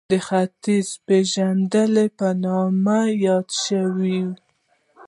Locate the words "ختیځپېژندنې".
0.27-2.05